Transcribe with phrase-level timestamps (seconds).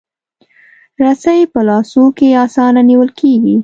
[1.03, 3.55] رسۍ په لاسو کې اسانه نیول کېږي.